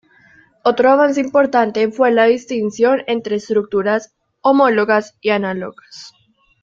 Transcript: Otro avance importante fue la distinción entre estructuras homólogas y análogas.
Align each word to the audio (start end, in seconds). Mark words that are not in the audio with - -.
Otro 0.63 0.89
avance 0.89 1.19
importante 1.21 1.91
fue 1.91 2.09
la 2.11 2.25
distinción 2.25 3.03
entre 3.05 3.35
estructuras 3.35 4.15
homólogas 4.41 5.15
y 5.21 5.29
análogas. 5.29 6.13